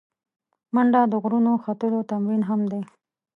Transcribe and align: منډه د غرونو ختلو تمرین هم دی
منډه 0.73 1.01
د 1.11 1.13
غرونو 1.23 1.51
ختلو 1.63 1.99
تمرین 2.11 2.41
هم 2.49 2.61
دی 2.71 2.81